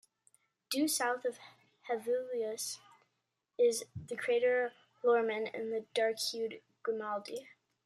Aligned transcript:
Due 0.71 0.87
south 0.87 1.25
of 1.25 1.37
Hevelius 1.87 2.79
is 3.59 3.85
the 3.95 4.15
crater 4.15 4.73
Lohrmann 5.03 5.45
and 5.53 5.71
the 5.71 5.85
dark-hued 5.93 6.59
Grimaldi. 6.81 7.47